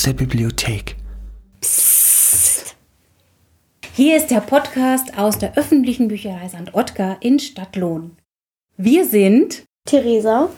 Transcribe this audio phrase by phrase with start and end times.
[0.00, 0.96] aus der Bibliothek.
[1.60, 2.74] Psst.
[3.92, 6.72] Hier ist der Podcast aus der öffentlichen Bücherei St.
[6.72, 8.16] Ottgar in Stadtlohn.
[8.78, 10.48] Wir sind Theresa,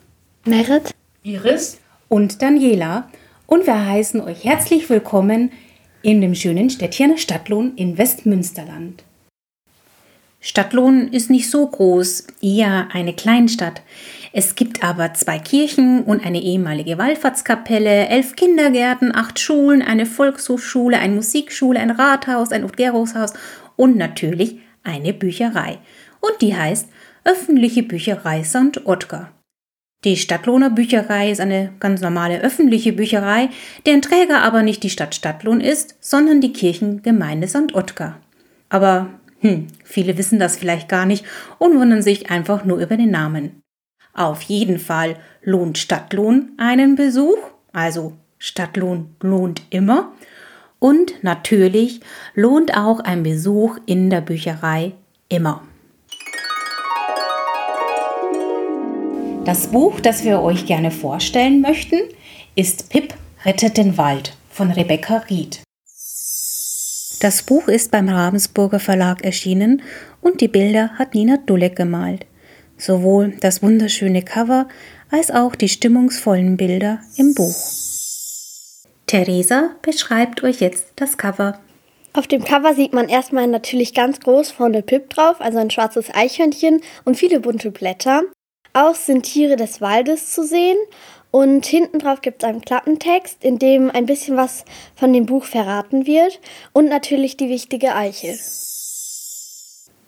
[0.47, 0.95] Merit,
[1.25, 3.11] Iris und Daniela
[3.49, 5.51] und wir heißen euch herzlich willkommen
[6.03, 9.03] in dem schönen Städtchen Stadtlohn in Westmünsterland.
[10.39, 13.83] Stadtlohn ist nicht so groß, eher eine Kleinstadt.
[14.35, 20.99] Es gibt aber zwei Kirchen und eine ehemalige Wallfahrtskapelle, elf Kindergärten, acht Schulen, eine Volkshochschule,
[20.99, 23.35] eine Musikschule, ein Rathaus, ein Udgerungshaus
[23.77, 25.79] und natürlich eine Bücherei.
[26.21, 26.89] Und die heißt
[27.25, 28.85] Öffentliche Bücherei St.
[28.85, 29.31] Ottgar.
[30.05, 33.49] Die Stadtlohner Bücherei ist eine ganz normale öffentliche Bücherei,
[33.87, 37.75] deren Träger aber nicht die Stadt Stadtlohn ist, sondern die Kirchengemeinde St.
[37.75, 38.21] Ottgar.
[38.69, 41.25] Aber hm, viele wissen das vielleicht gar nicht
[41.59, 43.62] und wundern sich einfach nur über den Namen.
[44.15, 47.39] Auf jeden Fall lohnt Stadtlohn einen Besuch,
[47.73, 50.13] also Stadtlohn lohnt immer.
[50.79, 52.01] Und natürlich
[52.35, 54.93] lohnt auch ein Besuch in der Bücherei
[55.29, 55.63] immer.
[59.45, 61.97] Das Buch, das wir euch gerne vorstellen möchten,
[62.55, 65.63] ist Pip rettet den Wald von Rebecca Ried.
[67.21, 69.83] Das Buch ist beim Ravensburger Verlag erschienen
[70.21, 72.27] und die Bilder hat Nina Dulek gemalt.
[72.83, 74.67] Sowohl das wunderschöne Cover
[75.09, 77.55] als auch die stimmungsvollen Bilder im Buch.
[79.07, 81.61] Theresa beschreibt euch jetzt das Cover.
[82.13, 86.13] Auf dem Cover sieht man erstmal natürlich ganz groß vorne Pip drauf, also ein schwarzes
[86.13, 88.23] Eichhörnchen und viele bunte Blätter.
[88.73, 90.77] Auch sind Tiere des Waldes zu sehen
[91.31, 94.65] und hinten drauf gibt es einen Klappentext, in dem ein bisschen was
[94.97, 96.41] von dem Buch verraten wird
[96.73, 98.37] und natürlich die wichtige Eichel.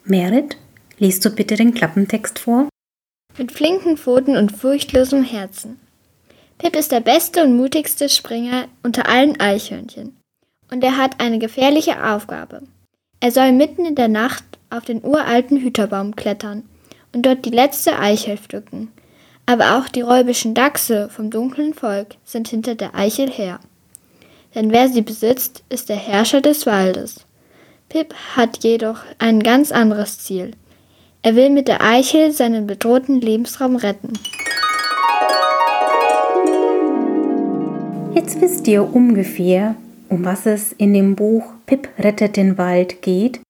[0.04, 0.56] Merit,
[0.98, 2.68] liest du bitte den Klappentext vor?
[3.36, 5.80] Mit flinken Pfoten und furchtlosem Herzen.
[6.58, 10.16] Pip ist der beste und mutigste Springer unter allen Eichhörnchen.
[10.70, 12.62] Und er hat eine gefährliche Aufgabe.
[13.18, 16.62] Er soll mitten in der Nacht auf den uralten Hüterbaum klettern
[17.12, 18.92] und dort die letzte Eichel pflücken.
[19.46, 23.58] Aber auch die räubischen Dachse vom dunklen Volk sind hinter der Eichel her.
[24.54, 27.26] Denn wer sie besitzt, ist der Herrscher des Waldes.
[27.88, 30.52] Pip hat jedoch ein ganz anderes Ziel.
[31.26, 34.12] Er will mit der Eichel seinen bedrohten Lebensraum retten.
[38.14, 39.74] Jetzt wisst ihr ungefähr,
[40.10, 43.40] um was es in dem Buch Pip rettet den Wald geht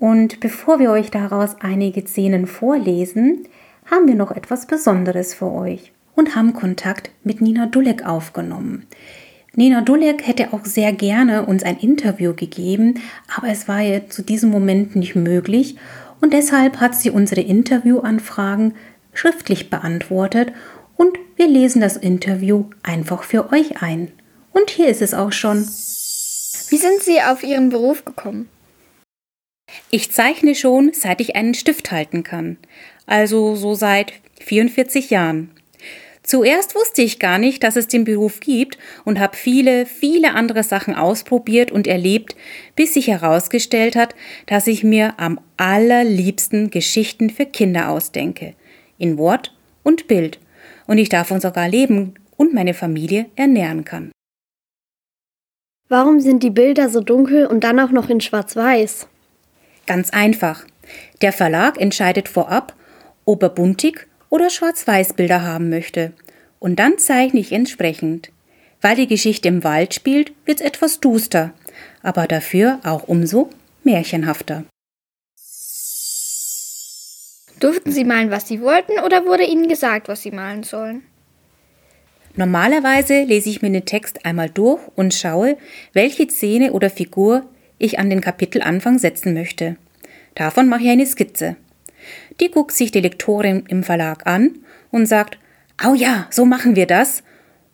[0.00, 3.46] und bevor wir euch daraus einige Szenen vorlesen,
[3.88, 8.86] haben wir noch etwas Besonderes für euch und haben Kontakt mit Nina Dulek aufgenommen.
[9.54, 12.94] Nina Dulek hätte auch sehr gerne uns ein Interview gegeben,
[13.36, 15.76] aber es war ihr zu diesem Moment nicht möglich
[16.24, 18.76] und deshalb hat sie unsere Interviewanfragen
[19.12, 20.54] schriftlich beantwortet
[20.96, 24.10] und wir lesen das Interview einfach für euch ein.
[24.50, 25.58] Und hier ist es auch schon.
[25.58, 28.48] Wie sind Sie auf Ihren Beruf gekommen?
[29.90, 32.56] Ich zeichne schon, seit ich einen Stift halten kann,
[33.04, 35.50] also so seit 44 Jahren.
[36.26, 40.62] Zuerst wusste ich gar nicht, dass es den Beruf gibt und habe viele, viele andere
[40.62, 42.34] Sachen ausprobiert und erlebt,
[42.74, 44.14] bis sich herausgestellt hat,
[44.46, 48.54] dass ich mir am allerliebsten Geschichten für Kinder ausdenke,
[48.96, 50.40] in Wort und Bild,
[50.86, 54.10] und ich davon sogar leben und meine Familie ernähren kann.
[55.88, 59.08] Warum sind die Bilder so dunkel und dann auch noch in Schwarz-Weiß?
[59.86, 60.64] Ganz einfach.
[61.20, 62.74] Der Verlag entscheidet vorab,
[63.26, 66.12] ob er buntig oder Schwarz-Weiß-Bilder haben möchte.
[66.58, 68.30] Und dann zeichne ich entsprechend.
[68.80, 71.52] Weil die Geschichte im Wald spielt, wird's etwas duster,
[72.02, 73.50] aber dafür auch umso
[73.82, 74.64] märchenhafter.
[77.60, 81.02] Durften Sie malen, was Sie wollten, oder wurde Ihnen gesagt, was Sie malen sollen?
[82.36, 85.56] Normalerweise lese ich mir den Text einmal durch und schaue,
[85.92, 87.44] welche Szene oder Figur
[87.78, 89.76] ich an den Kapitelanfang setzen möchte.
[90.34, 91.56] Davon mache ich eine Skizze.
[92.40, 94.58] Die guckt sich die Lektorin im Verlag an
[94.90, 95.38] und sagt,
[95.86, 97.22] oh ja, so machen wir das.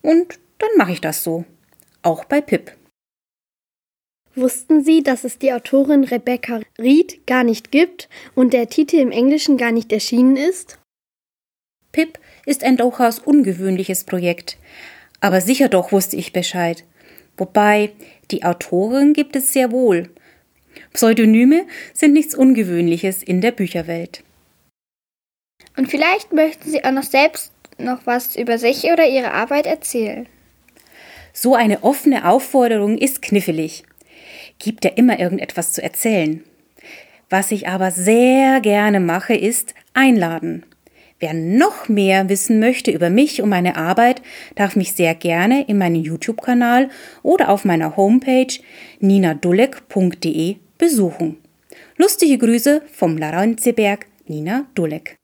[0.03, 1.44] Und dann mache ich das so.
[2.03, 2.73] Auch bei Pip.
[4.35, 9.11] Wussten Sie, dass es die Autorin Rebecca Reed gar nicht gibt und der Titel im
[9.11, 10.79] Englischen gar nicht erschienen ist?
[11.93, 14.56] Pip ist ein durchaus ungewöhnliches Projekt.
[15.21, 16.85] Aber sicher doch wusste ich Bescheid.
[17.37, 17.93] Wobei,
[18.31, 20.09] die Autorin gibt es sehr wohl.
[20.93, 24.22] Pseudonyme sind nichts Ungewöhnliches in der Bücherwelt.
[25.76, 30.26] Und vielleicht möchten Sie auch noch selbst noch was über sich oder Ihre Arbeit erzählen.
[31.32, 33.84] So eine offene Aufforderung ist knifflig.
[34.58, 36.44] Gibt ja immer irgendetwas zu erzählen.
[37.31, 40.67] Was ich aber sehr gerne mache, ist einladen.
[41.20, 44.22] Wer noch mehr wissen möchte über mich und meine Arbeit,
[44.55, 46.88] darf mich sehr gerne in meinem YouTube-Kanal
[47.22, 48.52] oder auf meiner Homepage
[49.00, 51.37] ninadulek.de besuchen.
[51.99, 55.19] Lustige Grüße vom Laranzeberg, Nina Dulek.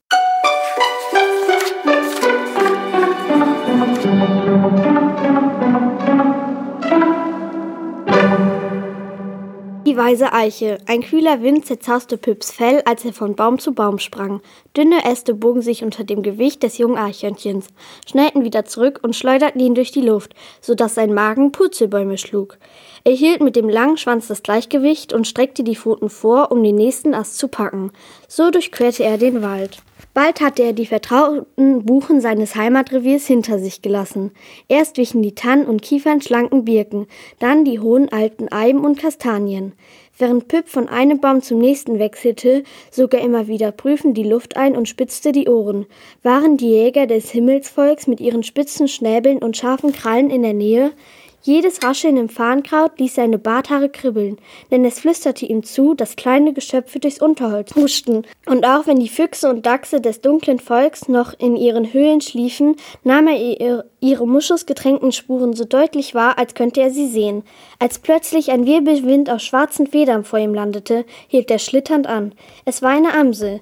[9.86, 10.78] Die weise Eiche.
[10.86, 14.40] Ein kühler Wind zerzauste Pips Fell, als er von Baum zu Baum sprang.
[14.76, 17.68] Dünne Äste bogen sich unter dem Gewicht des jungen Eichhörnchens,
[18.04, 22.58] schnellten wieder zurück und schleuderten ihn durch die Luft, so dass sein Magen Purzelbäume schlug.
[23.04, 26.74] Er hielt mit dem langen Schwanz das Gleichgewicht und streckte die Pfoten vor, um den
[26.74, 27.92] nächsten Ast zu packen.
[28.28, 29.78] So durchquerte er den Wald.
[30.16, 34.32] Bald hatte er die vertrauten Buchen seines Heimatreviers hinter sich gelassen.
[34.66, 37.06] Erst wichen die Tannen und kiefernschlanken Birken,
[37.38, 39.74] dann die hohen alten Eiben und Kastanien.
[40.18, 44.56] Während Püpp von einem Baum zum nächsten wechselte, sog er immer wieder prüfend die Luft
[44.56, 45.84] ein und spitzte die Ohren.
[46.22, 50.92] Waren die Jäger des Himmelsvolks mit ihren spitzen Schnäbeln und scharfen Krallen in der Nähe?
[51.42, 54.38] Jedes Rascheln im Farnkraut ließ seine Barthaare kribbeln,
[54.70, 58.26] denn es flüsterte ihm zu, dass kleine Geschöpfe durchs Unterholz huschten.
[58.46, 62.76] Und auch wenn die Füchse und Dachse des dunklen Volks noch in ihren Höhlen schliefen,
[63.04, 67.44] nahm er ihre muschusgetränkten Spuren so deutlich wahr, als könnte er sie sehen.
[67.78, 72.32] Als plötzlich ein Wirbelwind aus schwarzen Federn vor ihm landete, hielt er schlitternd an.
[72.64, 73.60] Es war eine Amsel.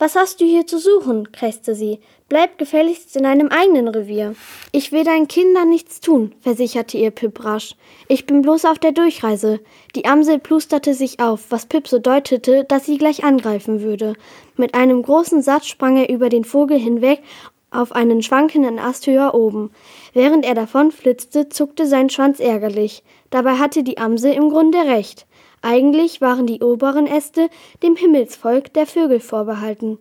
[0.00, 1.30] Was hast du hier zu suchen?
[1.30, 2.00] krächzte sie.
[2.30, 4.34] Bleib gefälligst in deinem eigenen Revier.
[4.72, 7.76] Ich will deinen Kindern nichts tun, versicherte ihr Pip rasch.
[8.08, 9.60] Ich bin bloß auf der Durchreise.
[9.94, 14.14] Die Amsel plusterte sich auf, was Pip so deutete, dass sie gleich angreifen würde.
[14.56, 17.20] Mit einem großen Satz sprang er über den Vogel hinweg
[17.70, 19.70] auf einen schwankenden Ast höher oben.
[20.14, 23.02] Während er davonflitzte, zuckte sein Schwanz ärgerlich.
[23.28, 25.26] Dabei hatte die Amsel im Grunde recht.
[25.62, 27.50] Eigentlich waren die oberen Äste
[27.82, 29.98] dem Himmelsvolk der Vögel vorbehalten.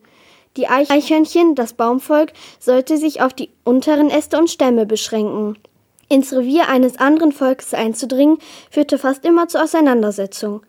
[0.57, 5.57] Die Eichhörnchen, das Baumvolk, sollte sich auf die unteren Äste und Stämme beschränken.
[6.11, 8.39] Ins Revier eines anderen Volkes einzudringen,
[8.71, 10.61] führte fast immer zu Auseinandersetzungen.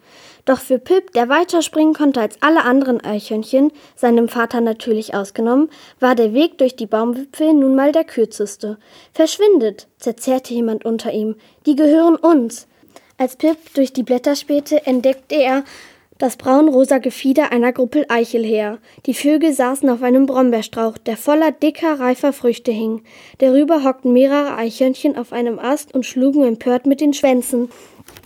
[0.44, 5.70] Doch für Pip, der weiter springen konnte als alle anderen Eichhörnchen, seinem Vater natürlich ausgenommen,
[5.98, 8.78] war der Weg durch die Baumwipfel nun mal der kürzeste.
[9.12, 11.36] Verschwindet, zerzerrte jemand unter ihm.
[11.64, 12.66] Die gehören uns.
[13.20, 15.62] Als Pip durch die Blätter spähte, entdeckte er
[16.16, 18.78] das braunrosa Gefieder einer Gruppe Eichelheer.
[19.04, 23.02] Die Vögel saßen auf einem Brombeerstrauch, der voller dicker, reifer Früchte hing.
[23.36, 27.68] Darüber hockten mehrere Eichhörnchen auf einem Ast und schlugen empört mit den Schwänzen.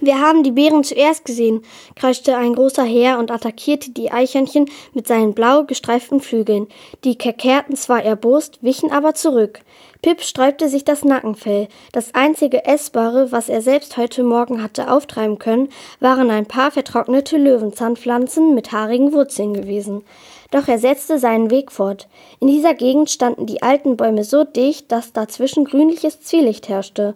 [0.05, 1.63] Wir haben die Bären zuerst gesehen,
[1.97, 6.67] kreischte ein großer Heer und attackierte die Eichhörnchen mit seinen blau gestreiften Flügeln.
[7.05, 9.61] Die kekerten zwar erbost, wichen aber zurück.
[10.03, 11.69] Pip sträubte sich das Nackenfell.
[11.93, 15.71] Das einzige Essbare, was er selbst heute Morgen hatte auftreiben können,
[16.01, 20.05] waren ein paar vertrocknete Löwenzahnpflanzen mit haarigen Wurzeln gewesen.
[20.51, 22.07] Doch er setzte seinen Weg fort.
[22.39, 27.15] In dieser Gegend standen die alten Bäume so dicht, dass dazwischen grünliches Zwielicht herrschte.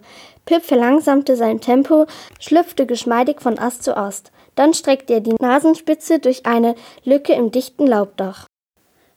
[0.49, 2.07] Pip verlangsamte sein Tempo,
[2.39, 4.31] schlüpfte geschmeidig von Ast zu Ast.
[4.55, 6.73] Dann streckte er die Nasenspitze durch eine
[7.03, 8.47] Lücke im dichten Laubdach.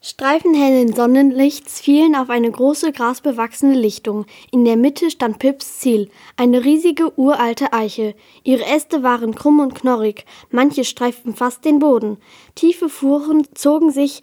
[0.03, 4.27] Streifen hellen Sonnenlichts fielen auf eine große grasbewachsene Lichtung.
[4.51, 8.15] In der Mitte stand Pips Ziel, eine riesige uralte Eiche.
[8.43, 12.19] Ihre Äste waren krumm und knorrig, manche streiften fast den Boden.
[12.57, 14.21] Tiefe Fuhren zogen sich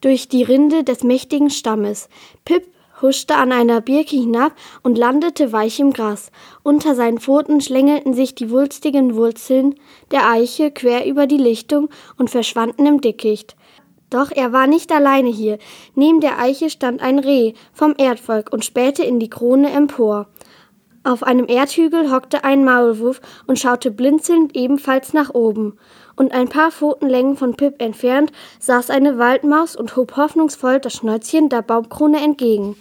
[0.00, 2.08] durch die Rinde des mächtigen Stammes.
[2.46, 2.66] Pip
[3.02, 6.30] huschte an einer Birke hinab und landete weich im Gras.
[6.62, 9.74] Unter seinen Pfoten schlängelten sich die wulstigen Wurzeln
[10.10, 13.56] der Eiche quer über die Lichtung und verschwanden im Dickicht.
[14.10, 15.58] Doch er war nicht alleine hier.
[15.94, 20.28] Neben der Eiche stand ein Reh vom Erdvolk und spähte in die Krone empor.
[21.02, 25.78] Auf einem Erdhügel hockte ein Maulwurf und schaute blinzelnd ebenfalls nach oben.
[26.16, 31.50] Und ein paar Pfotenlängen von Pip entfernt saß eine Waldmaus und hob hoffnungsvoll das Schnäuzchen
[31.50, 32.74] der Baumkrone entgegen.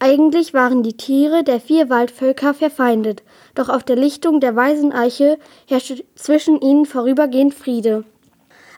[0.00, 3.22] Eigentlich waren die Tiere der vier Waldvölker verfeindet,
[3.54, 8.04] doch auf der Lichtung der weisen Eiche herrschte zwischen ihnen vorübergehend Friede.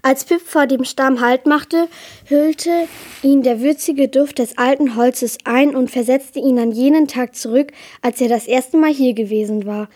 [0.02, 1.88] Als Pip vor dem Stamm Halt machte,
[2.26, 2.70] hüllte
[3.23, 7.73] ihn der würzige Duft des alten Holzes ein und versetzte ihn an jenen Tag zurück,
[8.02, 9.88] als er das erste Mal hier gewesen war.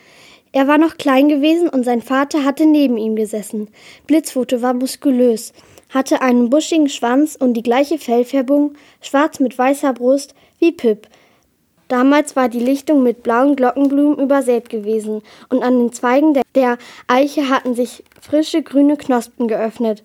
[0.52, 3.68] Er war noch klein gewesen und sein Vater hatte neben ihm gesessen.
[4.06, 5.52] Blitzfote war muskulös,
[5.90, 11.06] hatte einen buschigen Schwanz und die gleiche Fellfärbung, schwarz mit weißer Brust wie Pip.
[11.88, 16.76] Damals war die Lichtung mit blauen Glockenblumen übersät gewesen, und an den Zweigen der
[17.06, 20.02] Eiche hatten sich frische grüne Knospen geöffnet.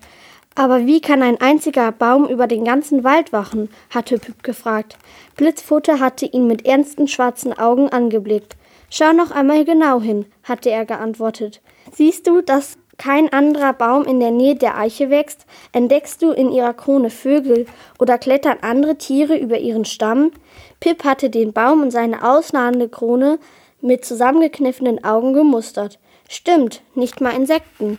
[0.54, 3.68] Aber wie kann ein einziger Baum über den ganzen Wald wachen?
[3.90, 4.96] hatte Pip gefragt.
[5.36, 8.56] Blitzfutter hatte ihn mit ernsten schwarzen Augen angeblickt.
[8.96, 11.60] Schau noch einmal genau hin, hatte er geantwortet.
[11.90, 16.52] Siehst du das kein anderer Baum in der Nähe der Eiche wächst, entdeckst du in
[16.52, 17.66] ihrer Krone Vögel
[17.98, 20.30] oder klettern andere Tiere über ihren Stamm.
[20.78, 23.40] Pip hatte den Baum und seine ausladende Krone
[23.80, 25.98] mit zusammengekniffenen Augen gemustert.
[26.28, 27.98] Stimmt, nicht mal Insekten.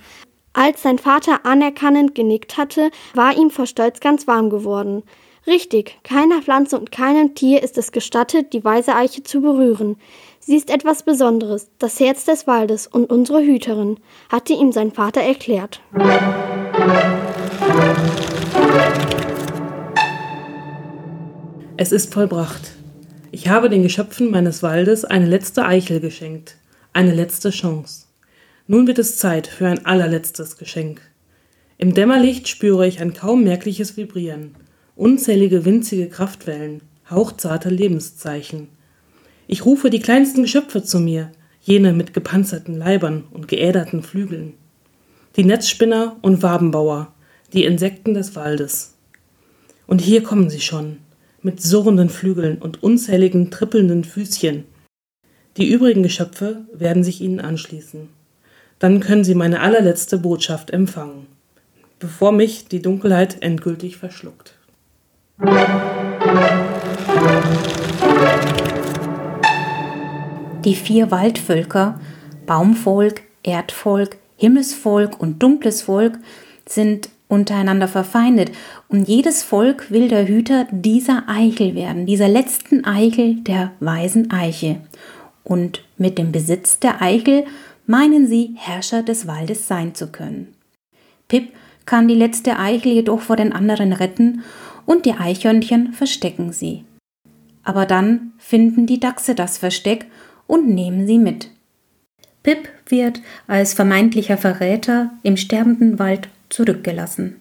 [0.54, 5.04] Als sein Vater anerkannend genickt hatte, war ihm vor Stolz ganz warm geworden.
[5.48, 9.98] Richtig, keiner Pflanze und keinem Tier ist es gestattet, die weise Eiche zu berühren.
[10.48, 13.98] Sie ist etwas Besonderes, das Herz des Waldes und unsere Hüterin,
[14.30, 15.82] hatte ihm sein Vater erklärt.
[21.78, 22.74] Es ist vollbracht.
[23.32, 26.58] Ich habe den Geschöpfen meines Waldes eine letzte Eichel geschenkt,
[26.94, 28.06] eine letzte Chance.
[28.68, 31.02] Nun wird es Zeit für ein allerletztes Geschenk.
[31.80, 34.56] Im Dämmerlicht spüre ich ein kaum merkliches Vibrieren
[34.96, 38.70] unzählige winzige Kraftwellen, hauchzarte Lebenszeichen.
[39.48, 44.54] Ich rufe die kleinsten Geschöpfe zu mir, jene mit gepanzerten Leibern und geäderten Flügeln.
[45.36, 47.14] Die Netzspinner und Wabenbauer,
[47.54, 48.96] die Insekten des Waldes.
[49.88, 50.98] Und hier kommen sie schon,
[51.42, 54.66] mit surrenden Flügeln und unzähligen trippelnden Füßchen.
[55.58, 58.10] Die übrigen Geschöpfe werden sich ihnen anschließen.
[58.80, 61.28] Dann können sie meine allerletzte Botschaft empfangen,
[62.00, 64.58] bevor mich die Dunkelheit endgültig verschluckt.
[70.66, 72.00] Die vier Waldvölker,
[72.48, 76.18] Baumvolk, Erdvolk, Himmelsvolk und dunkles Volk,
[76.68, 78.52] sind untereinander verfeindet
[78.88, 84.78] und jedes Volk will der Hüter dieser Eichel werden, dieser letzten Eichel der weisen Eiche.
[85.44, 87.46] Und mit dem Besitz der Eichel
[87.86, 90.56] meinen sie, Herrscher des Waldes sein zu können.
[91.28, 91.50] Pip
[91.86, 94.44] kann die letzte Eichel jedoch vor den anderen retten
[94.88, 96.84] und die Eichhörnchen verstecken sie.
[97.64, 100.08] Aber dann finden die Dachse das Versteck
[100.48, 101.50] und nehmen sie mit.
[102.44, 107.38] Pip wird als vermeintlicher Verräter im sterbenden Wald zurückgelassen.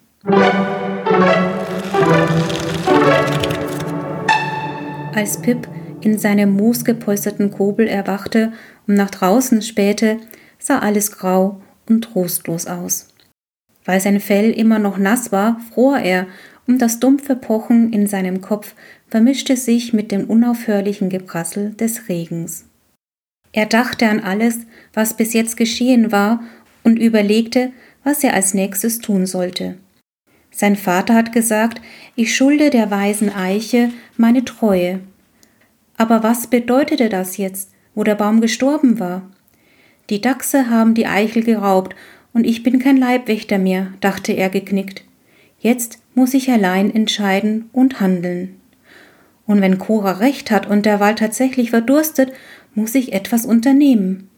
[5.15, 5.69] Als Pip
[6.01, 8.53] in seinem moosgepolsterten Kobel erwachte
[8.87, 10.19] und nach draußen spähte,
[10.59, 13.09] sah alles grau und trostlos aus.
[13.85, 16.27] Weil sein Fell immer noch nass war, fror er
[16.67, 18.75] und das dumpfe Pochen in seinem Kopf
[19.09, 22.65] vermischte sich mit dem unaufhörlichen Geprassel des Regens.
[23.57, 24.59] Er dachte an alles,
[24.93, 26.43] was bis jetzt geschehen war,
[26.83, 29.79] und überlegte, was er als nächstes tun sollte.
[30.51, 31.81] Sein Vater hat gesagt,
[32.17, 35.01] ich schulde der weisen Eiche meine Treue.
[35.97, 39.23] Aber was bedeutete das jetzt, wo der Baum gestorben war?
[40.11, 41.95] Die Dachse haben die Eichel geraubt,
[42.33, 45.05] und ich bin kein Leibwächter mehr, dachte er geknickt.
[45.61, 48.61] Jetzt muss ich allein entscheiden und handeln.
[49.47, 52.33] Und wenn Cora recht hat und der Wald tatsächlich verdurstet,
[52.75, 54.29] muss ich etwas unternehmen.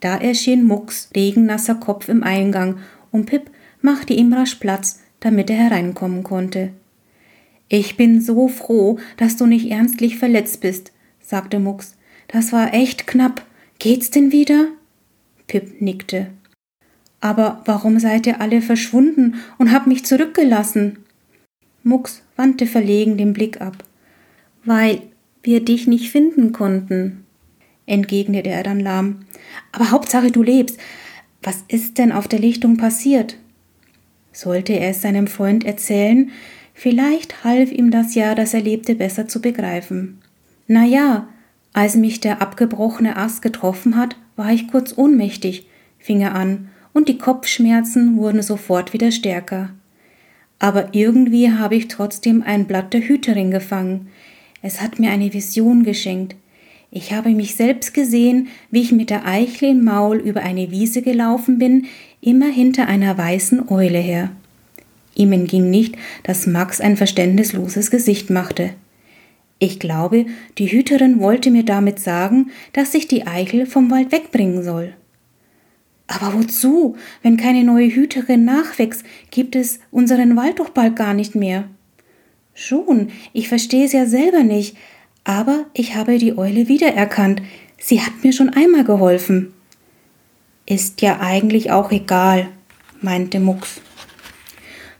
[0.00, 2.78] Da erschien Mucks regennasser Kopf im Eingang
[3.10, 6.70] und Pip machte ihm rasch Platz, damit er hereinkommen konnte.
[7.68, 11.96] Ich bin so froh, dass du nicht ernstlich verletzt bist, sagte Mucks.
[12.28, 13.44] Das war echt knapp.
[13.78, 14.68] Geht's denn wieder?
[15.46, 16.28] Pip nickte.
[17.20, 20.98] Aber warum seid ihr alle verschwunden und habt mich zurückgelassen?
[21.82, 23.84] Mucks wandte verlegen den Blick ab.
[24.64, 25.02] Weil
[25.42, 27.25] wir dich nicht finden konnten,
[27.86, 29.20] entgegnete er dann lahm.
[29.72, 30.78] Aber Hauptsache du lebst.
[31.42, 33.36] Was ist denn auf der Lichtung passiert?
[34.32, 36.30] Sollte er es seinem Freund erzählen,
[36.74, 40.18] vielleicht half ihm das ja, das Erlebte besser zu begreifen.
[40.66, 41.28] Na ja,
[41.72, 45.66] als mich der abgebrochene Ast getroffen hat, war ich kurz ohnmächtig,
[45.98, 49.70] fing er an und die Kopfschmerzen wurden sofort wieder stärker.
[50.58, 54.08] Aber irgendwie habe ich trotzdem ein Blatt der Hüterin gefangen.
[54.62, 56.36] Es hat mir eine Vision geschenkt.
[56.90, 61.02] Ich habe mich selbst gesehen, wie ich mit der Eichel im Maul über eine Wiese
[61.02, 61.86] gelaufen bin,
[62.20, 64.30] immer hinter einer weißen Eule her.
[65.14, 68.74] Ihm entging nicht, dass Max ein verständnisloses Gesicht machte.
[69.58, 70.26] Ich glaube,
[70.58, 74.92] die Hüterin wollte mir damit sagen, dass ich die Eichel vom Wald wegbringen soll.
[76.06, 76.96] Aber wozu?
[77.22, 81.68] Wenn keine neue Hüterin nachwächst, gibt es unseren Wald doch bald gar nicht mehr.
[82.54, 84.76] Schon, ich verstehe es ja selber nicht,
[85.26, 87.42] aber ich habe die Eule wiedererkannt.
[87.78, 89.52] Sie hat mir schon einmal geholfen.
[90.66, 92.48] Ist ja eigentlich auch egal,
[93.00, 93.80] meinte Mucks.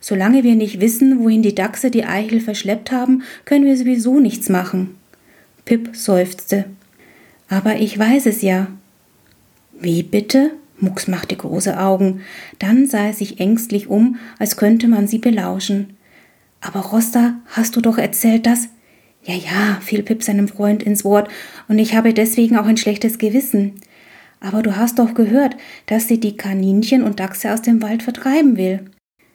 [0.01, 4.49] Solange wir nicht wissen, wohin die Dachse die Eichel verschleppt haben, können wir sowieso nichts
[4.49, 4.97] machen.
[5.65, 6.65] Pip seufzte.
[7.49, 8.67] Aber ich weiß es ja.
[9.79, 10.51] Wie bitte?
[10.79, 12.21] Mucks machte große Augen,
[12.59, 15.97] dann sah er sich ängstlich um, als könnte man sie belauschen.
[16.61, 18.69] Aber Rosta, hast du doch erzählt, dass.
[19.27, 21.29] Ja, ja, fiel Pip seinem Freund ins Wort,
[21.67, 23.75] und ich habe deswegen auch ein schlechtes Gewissen.
[24.39, 25.57] Aber du hast doch gehört,
[25.87, 28.85] dass sie die Kaninchen und Dachse aus dem Wald vertreiben will.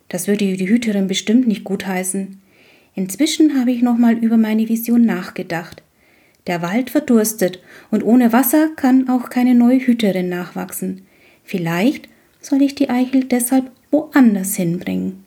[0.07, 2.41] Das würde die Hüterin bestimmt nicht gutheißen.
[2.95, 5.83] Inzwischen habe ich nochmal über meine Vision nachgedacht.
[6.47, 11.01] Der Wald verdurstet und ohne Wasser kann auch keine neue Hüterin nachwachsen.
[11.43, 12.07] Vielleicht
[12.39, 15.25] soll ich die Eichel deshalb woanders hinbringen.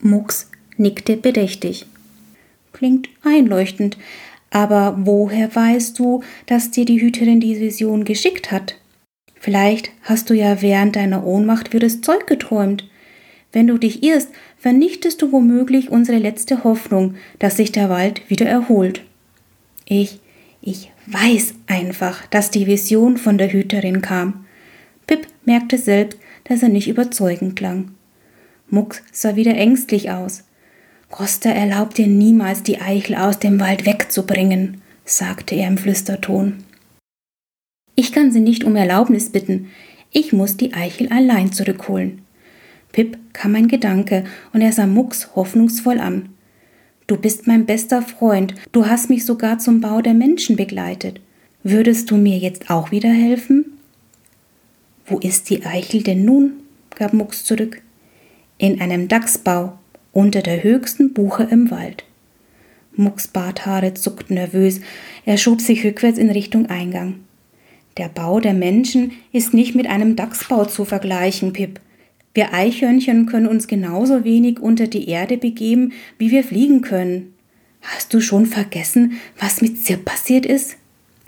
[0.00, 1.86] Mucks nickte bedächtig.
[2.78, 3.98] Klingt einleuchtend,
[4.50, 8.76] aber woher weißt du, dass dir die Hüterin die Vision geschickt hat?
[9.34, 12.88] Vielleicht hast du ja während deiner Ohnmacht wirres Zeug geträumt.
[13.50, 18.46] Wenn du dich irrst, vernichtest du womöglich unsere letzte Hoffnung, dass sich der Wald wieder
[18.46, 19.02] erholt.
[19.84, 20.20] Ich,
[20.62, 24.46] ich weiß einfach, dass die Vision von der Hüterin kam.
[25.08, 27.90] Pip merkte selbst, dass er nicht überzeugend klang.
[28.70, 30.44] Mucks sah wieder ängstlich aus.
[31.10, 36.64] Costa erlaubt dir niemals, die Eichel aus dem Wald wegzubringen, sagte er im Flüsterton.
[37.94, 39.70] Ich kann sie nicht um Erlaubnis bitten.
[40.12, 42.22] Ich muss die Eichel allein zurückholen.
[42.92, 46.28] Pip kam ein Gedanke und er sah Mucks hoffnungsvoll an.
[47.06, 51.20] Du bist mein bester Freund, du hast mich sogar zum Bau der Menschen begleitet.
[51.62, 53.78] Würdest du mir jetzt auch wieder helfen?
[55.06, 56.52] Wo ist die Eichel denn nun?
[56.96, 57.80] gab Mucks zurück.
[58.58, 59.77] In einem Dachsbau,
[60.18, 62.02] unter der höchsten Buche im Wald.
[62.96, 64.80] Mucks Barthaare zuckten nervös,
[65.24, 67.20] er schob sich rückwärts in Richtung Eingang.
[67.98, 71.78] Der Bau der Menschen ist nicht mit einem Dachsbau zu vergleichen, Pip.
[72.34, 77.34] Wir Eichhörnchen können uns genauso wenig unter die Erde begeben, wie wir fliegen können.
[77.80, 80.78] Hast du schon vergessen, was mit Zirp passiert ist?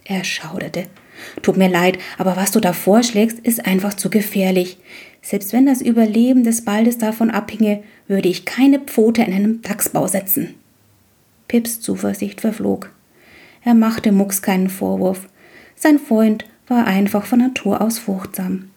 [0.04, 0.87] Er schauderte.
[1.43, 4.79] Tut mir leid, aber was du da vorschlägst, ist einfach zu gefährlich.
[5.23, 10.07] Selbst wenn das Überleben des Baldes davon abhinge, würde ich keine Pfote in einem Dachsbau
[10.07, 10.55] setzen.
[11.49, 12.91] Pips Zuversicht verflog.
[13.65, 15.29] Er machte Mucks keinen Vorwurf.
[15.77, 18.71] Sein Freund war einfach von Natur aus furchtsam.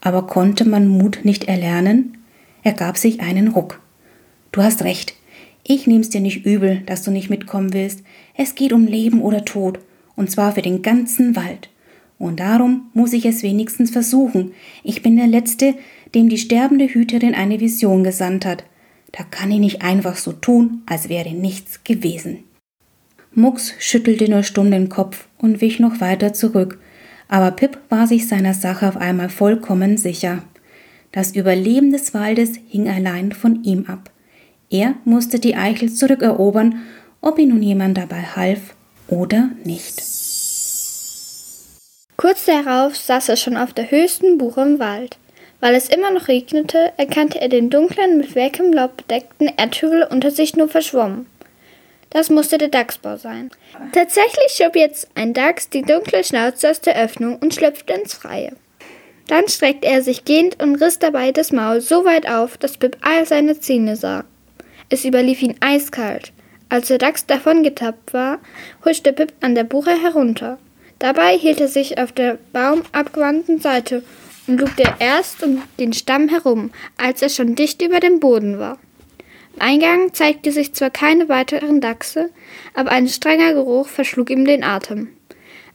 [0.00, 2.18] Aber konnte man Mut nicht erlernen?
[2.62, 3.80] Er gab sich einen Ruck.
[4.52, 5.14] Du hast recht.
[5.64, 8.02] Ich nehm's dir nicht übel, dass du nicht mitkommen willst.
[8.36, 9.78] Es geht um Leben oder Tod,
[10.16, 11.70] und zwar für den ganzen Wald.
[12.22, 14.52] Und darum muss ich es wenigstens versuchen.
[14.84, 15.74] Ich bin der Letzte,
[16.14, 18.62] dem die sterbende Hüterin eine Vision gesandt hat.
[19.10, 22.44] Da kann ich nicht einfach so tun, als wäre nichts gewesen.
[23.34, 26.78] Mucks schüttelte nur stumm den Kopf und wich noch weiter zurück,
[27.26, 30.44] aber Pip war sich seiner Sache auf einmal vollkommen sicher.
[31.10, 34.12] Das Überleben des Waldes hing allein von ihm ab.
[34.70, 36.82] Er musste die Eichel zurückerobern,
[37.20, 38.76] ob ihm nun jemand dabei half
[39.08, 40.21] oder nicht.
[42.22, 45.16] Kurz darauf saß er schon auf der höchsten Buche im Wald.
[45.58, 50.30] Weil es immer noch regnete, erkannte er den dunklen, mit welkem Laub bedeckten Erdhügel unter
[50.30, 51.26] sich nur verschwommen.
[52.10, 53.50] Das musste der Dachsbau sein.
[53.92, 58.52] Tatsächlich schob jetzt ein Dachs die dunkle Schnauze aus der Öffnung und schlüpfte ins Freie.
[59.26, 62.98] Dann streckte er sich gehend und riss dabei das Maul so weit auf, dass Pip
[63.00, 64.22] all seine Zähne sah.
[64.90, 66.32] Es überlief ihn eiskalt.
[66.68, 68.38] Als der Dachs davongetappt war,
[68.84, 70.60] huschte Pip an der Buche herunter.
[71.02, 74.04] Dabei hielt er sich auf der baumabgewandten Seite
[74.46, 78.78] und lugte erst um den Stamm herum, als er schon dicht über dem Boden war.
[79.56, 82.30] Am Eingang zeigte sich zwar keine weiteren Dachse,
[82.74, 85.08] aber ein strenger Geruch verschlug ihm den Atem.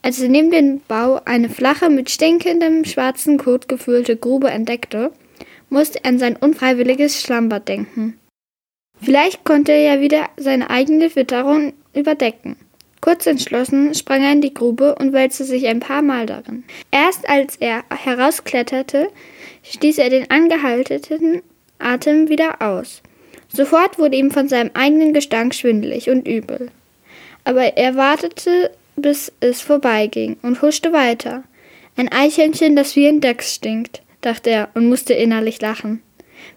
[0.01, 5.11] Als er neben dem Bau eine flache, mit stinkendem schwarzen Kot gefüllte Grube entdeckte,
[5.69, 8.17] musste er an sein unfreiwilliges Schlammbad denken.
[9.01, 12.55] Vielleicht konnte er ja wieder seine eigene Witterung überdecken.
[13.01, 16.63] Kurz entschlossen sprang er in die Grube und wälzte sich ein paar Mal darin.
[16.91, 19.09] Erst als er herauskletterte,
[19.63, 21.41] stieß er den angehaltenen
[21.79, 23.01] Atem wieder aus.
[23.49, 26.69] Sofort wurde ihm von seinem eigenen Gestank schwindelig und übel.
[27.43, 31.43] Aber er wartete, bis es vorbeiging und huschte weiter.
[31.95, 36.01] Ein Eichhörnchen, das wie ein Dachs stinkt, dachte er und musste innerlich lachen.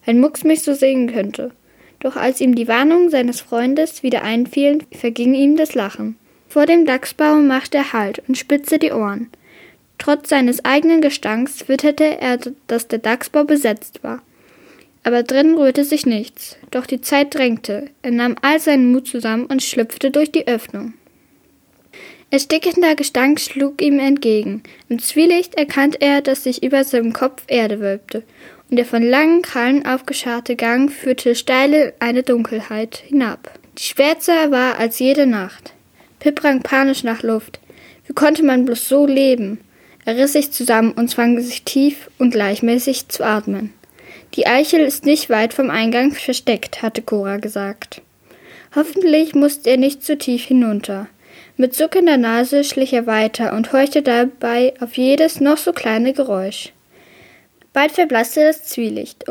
[0.04, 1.52] Wenn Mucks mich so sehen könnte.
[2.00, 6.16] Doch als ihm die Warnung seines Freundes wieder einfielen, verging ihm das Lachen.
[6.50, 9.30] Vor dem Dachsbaum machte er Halt und spitzte die Ohren.
[9.98, 14.20] Trotz seines eigenen Gestanks witterte er, dass der Dachsbau besetzt war.
[15.04, 16.56] Aber drinnen rührte sich nichts.
[16.72, 17.86] Doch die Zeit drängte.
[18.02, 20.94] Er nahm all seinen Mut zusammen und schlüpfte durch die Öffnung.
[22.32, 24.64] Erstickender Gestank schlug ihm entgegen.
[24.88, 28.24] Im Zwielicht erkannte er, dass sich über seinem Kopf Erde wölbte,
[28.68, 34.50] und der von langen Krallen aufgescharte Gang führte steil in eine Dunkelheit hinab, die schwärzer
[34.50, 35.74] war als jede Nacht.
[36.20, 37.58] Pip rang panisch nach Luft.
[38.06, 39.58] Wie konnte man bloß so leben?
[40.04, 43.72] Er riss sich zusammen und zwang sich tief und gleichmäßig zu atmen.
[44.34, 48.02] Die Eichel ist nicht weit vom Eingang versteckt, hatte Cora gesagt.
[48.74, 51.08] Hoffentlich musste er nicht zu tief hinunter.
[51.56, 56.72] Mit zuckender Nase schlich er weiter und horchte dabei auf jedes noch so kleine Geräusch.
[57.72, 59.24] Bald verblasste das Zwielicht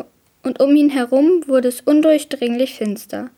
[0.44, 3.30] und um ihn herum wurde es undurchdringlich finster.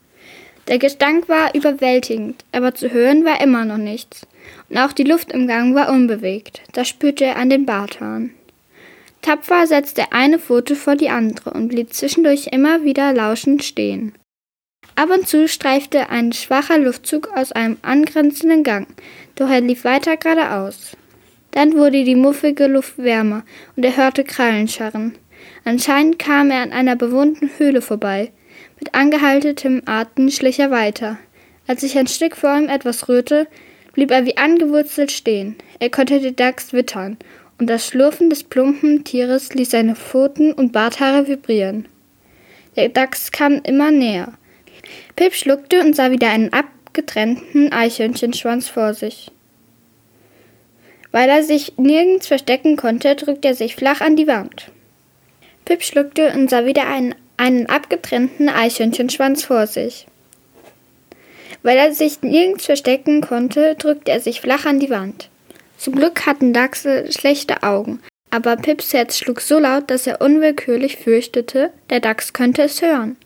[0.68, 4.28] Der Gestank war überwältigend, aber zu hören war immer noch nichts.
[4.70, 6.62] Und auch die Luft im Gang war unbewegt.
[6.74, 8.32] Das spürte er an den Barthahn.
[9.22, 14.14] Tapfer setzte er eine Pfote vor die andere und blieb zwischendurch immer wieder lauschend stehen.
[14.96, 18.88] Ab und zu streifte ein schwacher Luftzug aus einem angrenzenden Gang,
[19.36, 20.98] doch er lief weiter geradeaus.
[21.52, 23.44] Dann wurde die muffige Luft wärmer
[23.76, 25.16] und er hörte Krallen scharren.
[25.66, 28.32] Anscheinend kam er an einer bewohnten Höhle vorbei.
[28.82, 31.20] Mit angehaltetem Atem schlich er weiter.
[31.68, 33.48] Als sich ein Stück vor ihm etwas rührte,
[33.94, 35.56] blieb er wie angewurzelt stehen.
[35.80, 37.18] Er konnte die Dachs wittern,
[37.60, 41.88] und das Schlurfen des plumpen Tieres ließ seine Pfoten und Barthaare vibrieren.
[42.76, 44.34] Der Dachs kam immer näher.
[45.16, 49.30] Pip schluckte und sah wieder einen abgetrennten Eichhörnchenschwanz vor sich.
[51.12, 54.72] Weil er sich nirgends verstecken konnte, drückte er sich flach an die Wand.
[55.66, 60.06] Pip schluckte und sah wieder einen einen abgetrennten Eichhörnchenschwanz vor sich.
[61.64, 65.30] Weil er sich nirgends verstecken konnte, drückte er sich flach an die Wand.
[65.76, 68.00] Zum Glück hatten Dachse schlechte Augen,
[68.30, 73.18] aber Pips Herz schlug so laut, dass er unwillkürlich fürchtete, der Dachs könnte es hören.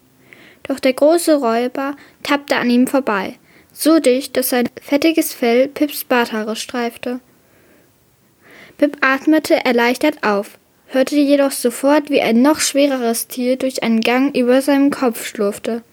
[0.63, 3.35] Doch der große Räuber tappte an ihm vorbei,
[3.73, 7.19] so dicht, dass sein fettiges Fell Pips Barthaare streifte.
[8.77, 14.35] Pip atmete erleichtert auf, hörte jedoch sofort, wie ein noch schwereres Tier durch einen Gang
[14.35, 15.83] über seinem Kopf schlurfte.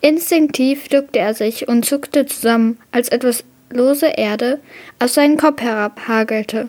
[0.00, 4.60] Instinktiv duckte er sich und zuckte zusammen, als etwas lose Erde
[4.98, 6.68] aus seinem Kopf herabhagelte.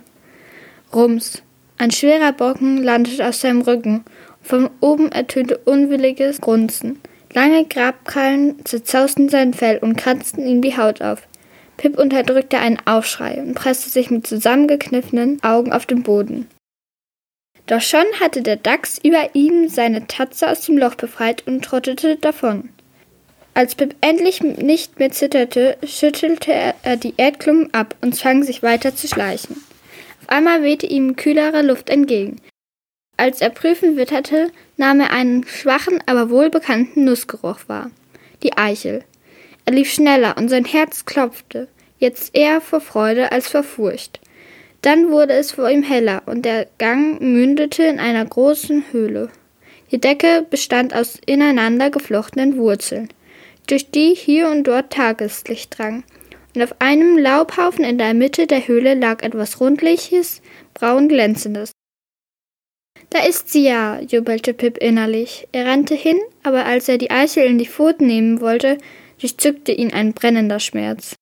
[0.93, 1.41] Rums.
[1.77, 4.05] Ein schwerer Brocken landete aus seinem Rücken.
[4.41, 7.01] Von oben ertönte unwilliges Grunzen.
[7.33, 11.27] Lange Grabkrallen zerzausten sein Fell und kratzten ihm die Haut auf.
[11.77, 16.47] Pip unterdrückte einen Aufschrei und presste sich mit zusammengekniffenen Augen auf den Boden.
[17.67, 22.17] Doch schon hatte der Dachs über ihm seine Tatze aus dem Loch befreit und trottete
[22.17, 22.69] davon.
[23.53, 28.95] Als Pip endlich nicht mehr zitterte, schüttelte er die Erdklumpen ab und zwang sich weiter
[28.95, 29.63] zu schleichen.
[30.21, 32.41] Auf einmal wehte ihm kühlere Luft entgegen.
[33.15, 37.91] Als er prüfen witterte, nahm er einen schwachen, aber wohlbekannten Nussgeruch wahr.
[38.41, 39.03] Die Eichel.
[39.65, 41.67] Er lief schneller und sein Herz klopfte,
[41.99, 44.19] jetzt eher vor Freude als vor Furcht.
[44.83, 49.29] Dann wurde es vor ihm heller und der Gang mündete in einer großen Höhle.
[49.91, 53.07] Die Decke bestand aus ineinander geflochtenen Wurzeln,
[53.67, 56.03] durch die hier und dort Tageslicht drang.
[56.53, 60.41] Und auf einem Laubhaufen in der Mitte der Höhle lag etwas Rundliches,
[60.73, 61.71] braun glänzendes.
[63.09, 65.47] Da ist sie ja, jubelte Pip innerlich.
[65.53, 68.77] Er rannte hin, aber als er die Eichel in die Pfoten nehmen wollte,
[69.19, 71.15] durchzückte ihn ein brennender Schmerz.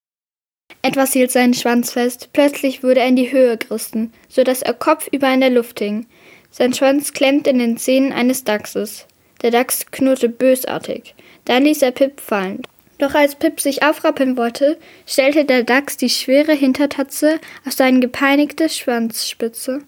[0.84, 2.30] Etwas hielt seinen Schwanz fest.
[2.34, 6.08] Plötzlich wurde er in die Höhe gerissen, so dass er kopfüber in der Luft hing.
[6.50, 9.06] Sein Schwanz klemmte in den Zähnen eines Dachses.
[9.41, 11.15] Der Dachs knurrte bösartig.
[11.46, 12.62] Dann ließ er Pip fallen.
[12.98, 18.70] Doch als Pip sich aufrappeln wollte, stellte der Dachs die schwere Hintertatze auf seine gepeinigte
[18.70, 19.80] Schwanzspitze.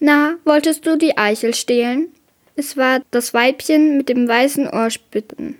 [0.00, 2.08] Na, wolltest du die Eichel stehlen?
[2.56, 5.58] Es war das Weibchen mit dem weißen Ohrspitten,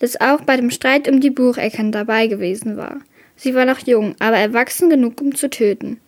[0.00, 3.00] das auch bei dem Streit um die Bucheckern dabei gewesen war.
[3.42, 6.00] Sie war noch jung, aber erwachsen genug, um zu töten.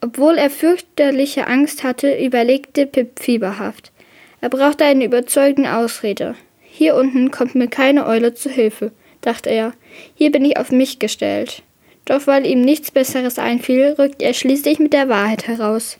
[0.00, 3.92] Obwohl er fürchterliche Angst hatte, überlegte Pip fieberhaft.
[4.40, 6.36] Er brauchte eine überzeugende Ausrede.
[6.62, 9.74] Hier unten kommt mir keine Eule zu Hilfe, dachte er.
[10.14, 11.62] Hier bin ich auf mich gestellt.
[12.06, 15.98] Doch weil ihm nichts Besseres einfiel, rückte er schließlich mit der Wahrheit heraus.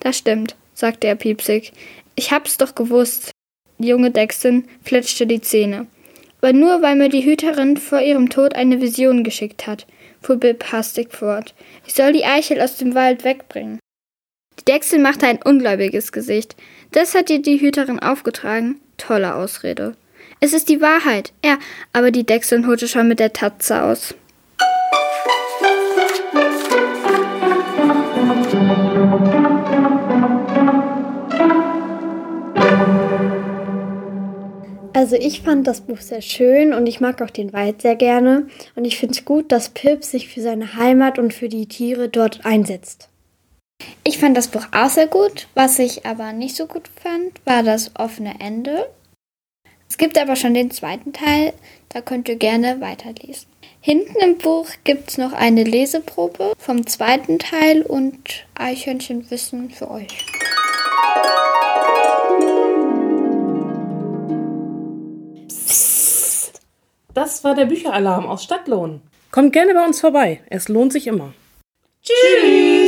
[0.00, 1.72] Das stimmt, sagte er piepsig.
[2.14, 3.30] Ich hab's doch gewusst.
[3.78, 5.86] Die junge Dexton fletschte die Zähne.
[6.42, 9.86] Aber nur weil mir die Hüterin vor ihrem Tod eine Vision geschickt hat
[10.20, 11.54] fuhr Bib hastig fort.
[11.86, 13.78] Ich soll die Eichel aus dem Wald wegbringen.
[14.58, 16.56] Die Dechsel machte ein ungläubiges Gesicht.
[16.92, 18.80] Das hat dir die Hüterin aufgetragen?
[18.98, 19.96] Tolle Ausrede.
[20.40, 21.32] Es ist die Wahrheit.
[21.44, 21.58] Ja,
[21.92, 24.14] aber die Dechseln holte schon mit der Tatze aus.
[34.92, 38.48] Also ich fand das Buch sehr schön und ich mag auch den Wald sehr gerne.
[38.74, 42.08] Und ich finde es gut, dass Pip sich für seine Heimat und für die Tiere
[42.08, 43.08] dort einsetzt.
[44.04, 45.46] Ich fand das Buch auch sehr gut.
[45.54, 48.88] Was ich aber nicht so gut fand, war das offene Ende.
[49.88, 51.52] Es gibt aber schon den zweiten Teil,
[51.88, 53.46] da könnt ihr gerne weiterlesen.
[53.80, 60.26] Hinten im Buch gibt es noch eine Leseprobe vom zweiten Teil und Eichhörnchenwissen für euch.
[67.14, 69.02] Das war der Bücheralarm aus Stadtlohn.
[69.30, 71.32] Kommt gerne bei uns vorbei, es lohnt sich immer.
[72.02, 72.79] Tschüss!